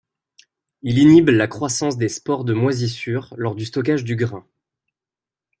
Il 0.81 0.97
inhibe 0.97 1.29
la 1.29 1.45
croissance 1.47 1.95
des 1.99 2.09
spores 2.09 2.43
de 2.43 2.53
moisissure 2.53 3.35
lors 3.37 3.53
du 3.53 3.65
stockage 3.65 4.03
du 4.03 4.15
grain. 4.15 4.47